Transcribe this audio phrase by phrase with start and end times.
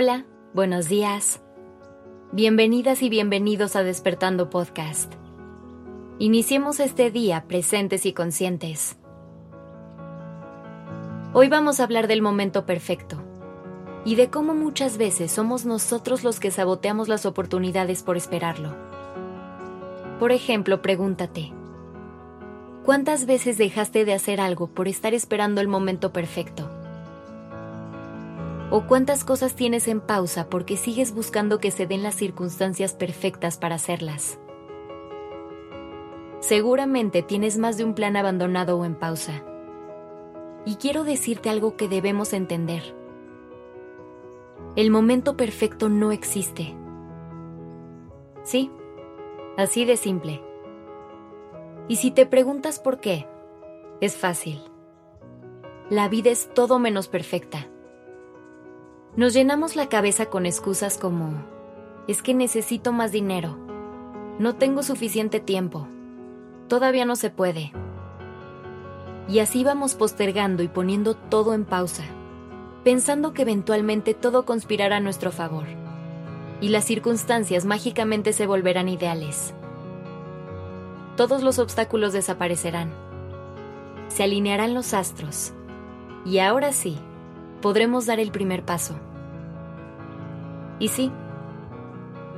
[0.00, 1.42] Hola, buenos días.
[2.30, 5.12] Bienvenidas y bienvenidos a Despertando Podcast.
[6.20, 8.96] Iniciemos este día presentes y conscientes.
[11.32, 13.20] Hoy vamos a hablar del momento perfecto
[14.04, 18.76] y de cómo muchas veces somos nosotros los que saboteamos las oportunidades por esperarlo.
[20.20, 21.52] Por ejemplo, pregúntate,
[22.84, 26.77] ¿cuántas veces dejaste de hacer algo por estar esperando el momento perfecto?
[28.70, 33.56] ¿O cuántas cosas tienes en pausa porque sigues buscando que se den las circunstancias perfectas
[33.56, 34.38] para hacerlas?
[36.40, 39.42] Seguramente tienes más de un plan abandonado o en pausa.
[40.66, 42.94] Y quiero decirte algo que debemos entender.
[44.76, 46.76] El momento perfecto no existe.
[48.42, 48.70] Sí,
[49.56, 50.42] así de simple.
[51.88, 53.26] Y si te preguntas por qué,
[54.02, 54.60] es fácil.
[55.88, 57.66] La vida es todo menos perfecta
[59.18, 61.32] nos llenamos la cabeza con excusas como,
[62.06, 63.58] es que necesito más dinero,
[64.38, 65.88] no tengo suficiente tiempo,
[66.68, 67.72] todavía no se puede.
[69.28, 72.04] Y así vamos postergando y poniendo todo en pausa,
[72.84, 75.66] pensando que eventualmente todo conspirará a nuestro favor,
[76.60, 79.52] y las circunstancias mágicamente se volverán ideales.
[81.16, 82.92] Todos los obstáculos desaparecerán,
[84.06, 85.54] se alinearán los astros,
[86.24, 86.96] y ahora sí,
[87.60, 88.94] podremos dar el primer paso.
[90.78, 91.10] Y sí,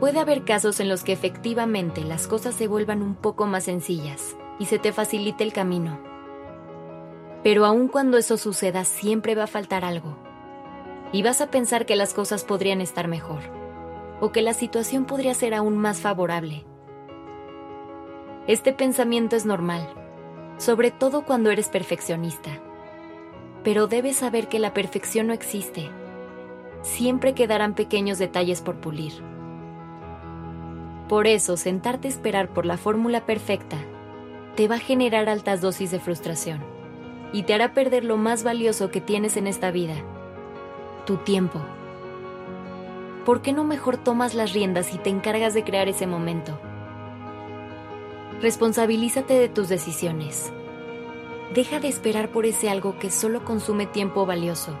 [0.00, 4.36] puede haber casos en los que efectivamente las cosas se vuelvan un poco más sencillas
[4.58, 5.98] y se te facilite el camino.
[7.42, 10.16] Pero aun cuando eso suceda siempre va a faltar algo.
[11.12, 13.40] Y vas a pensar que las cosas podrían estar mejor,
[14.20, 16.66] o que la situación podría ser aún más favorable.
[18.46, 19.88] Este pensamiento es normal,
[20.58, 22.50] sobre todo cuando eres perfeccionista.
[23.64, 25.90] Pero debes saber que la perfección no existe
[26.88, 29.12] siempre quedarán pequeños detalles por pulir.
[31.08, 33.76] Por eso, sentarte a esperar por la fórmula perfecta
[34.56, 36.60] te va a generar altas dosis de frustración
[37.32, 39.94] y te hará perder lo más valioso que tienes en esta vida,
[41.06, 41.60] tu tiempo.
[43.24, 46.58] ¿Por qué no mejor tomas las riendas y te encargas de crear ese momento?
[48.40, 50.52] Responsabilízate de tus decisiones.
[51.54, 54.78] Deja de esperar por ese algo que solo consume tiempo valioso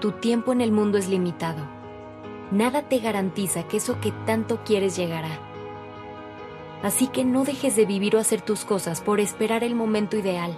[0.00, 1.64] tu tiempo en el mundo es limitado.
[2.50, 5.40] Nada te garantiza que eso que tanto quieres llegará.
[6.82, 10.56] Así que no dejes de vivir o hacer tus cosas por esperar el momento ideal.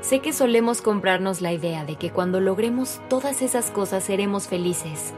[0.00, 5.12] Sé que solemos comprarnos la idea de que cuando logremos todas esas cosas seremos felices.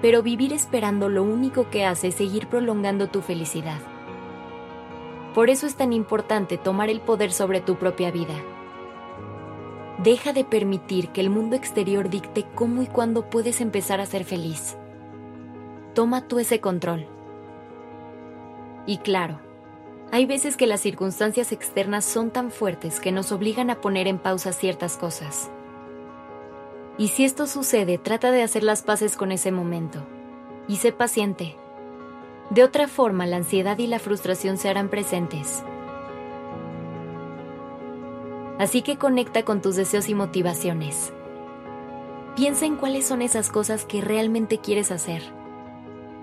[0.00, 3.80] Pero vivir esperando lo único que hace es seguir prolongando tu felicidad.
[5.34, 8.34] Por eso es tan importante tomar el poder sobre tu propia vida
[9.98, 14.24] Deja de permitir que el mundo exterior dicte cómo y cuándo puedes empezar a ser
[14.24, 14.76] feliz.
[15.94, 17.06] Toma tú ese control.
[18.86, 19.40] Y claro,
[20.12, 24.18] hay veces que las circunstancias externas son tan fuertes que nos obligan a poner en
[24.18, 25.50] pausa ciertas cosas.
[26.96, 30.06] Y si esto sucede, trata de hacer las paces con ese momento.
[30.68, 31.56] Y sé paciente.
[32.50, 35.64] De otra forma, la ansiedad y la frustración se harán presentes
[38.58, 41.12] Así que conecta con tus deseos y motivaciones.
[42.34, 45.22] Piensa en cuáles son esas cosas que realmente quieres hacer,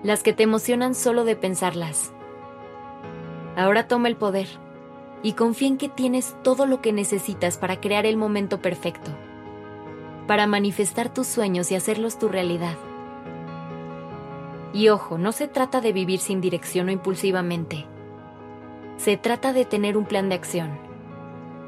[0.02, 2.12] las que te emocionan solo de pensarlas.
[3.56, 4.48] Ahora toma el poder
[5.22, 9.10] y confía en que tienes todo lo que necesitas para crear el momento perfecto,
[10.26, 12.76] para manifestar tus sueños y hacerlos tu realidad.
[14.74, 17.86] Y ojo, no se trata de vivir sin dirección o impulsivamente.
[18.98, 20.85] Se trata de tener un plan de acción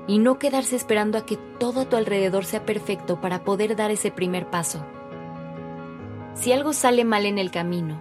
[0.09, 3.91] y no quedarse esperando a que todo a tu alrededor sea perfecto para poder dar
[3.91, 4.85] ese primer paso.
[6.35, 8.01] Si algo sale mal en el camino,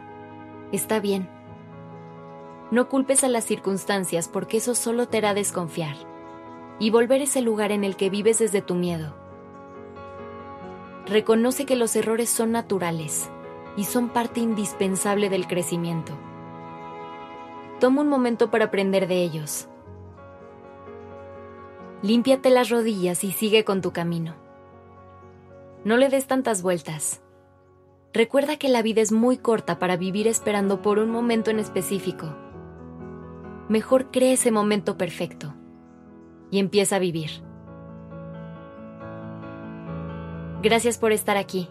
[0.72, 1.30] está bien.
[2.72, 5.98] No culpes a las circunstancias porque eso solo te hará desconfiar
[6.80, 9.14] y volver ese lugar en el que vives desde tu miedo.
[11.08, 13.30] Reconoce que los errores son naturales
[13.76, 16.14] y son parte indispensable del crecimiento.
[17.82, 19.68] Toma un momento para aprender de ellos
[22.04, 24.36] Límpiate las rodillas y sigue con tu camino.
[25.84, 27.24] No le des tantas vueltas.
[28.14, 32.36] Recuerda que la vida es muy corta para vivir esperando por un momento en específico.
[33.68, 35.56] Mejor cree ese momento perfecto
[36.52, 37.32] y empieza a vivir.
[40.62, 41.68] Gracias por estar aquí.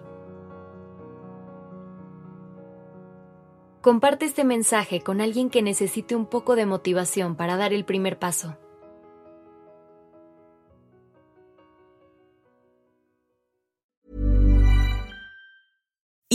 [3.81, 8.19] Comparte este mensaje con alguien que necesite un poco de motivación para dar el primer
[8.19, 8.57] paso.